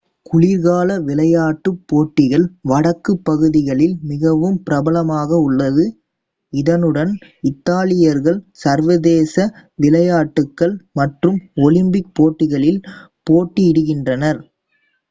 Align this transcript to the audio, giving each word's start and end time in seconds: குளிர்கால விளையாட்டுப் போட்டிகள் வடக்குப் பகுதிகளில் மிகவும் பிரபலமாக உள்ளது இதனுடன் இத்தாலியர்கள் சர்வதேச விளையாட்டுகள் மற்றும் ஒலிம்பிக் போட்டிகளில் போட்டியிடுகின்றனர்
குளிர்கால 0.25 0.87
விளையாட்டுப் 1.07 1.81
போட்டிகள் 1.89 2.45
வடக்குப் 2.63 3.21
பகுதிகளில் 3.23 3.93
மிகவும் 4.03 4.57
பிரபலமாக 4.63 5.29
உள்ளது 5.41 5.85
இதனுடன் 6.53 7.13
இத்தாலியர்கள் 7.43 8.39
சர்வதேச 8.63 9.35
விளையாட்டுகள் 9.79 10.75
மற்றும் 10.95 11.37
ஒலிம்பிக் 11.65 12.13
போட்டிகளில் 12.15 12.81
போட்டியிடுகின்றனர் 13.27 14.41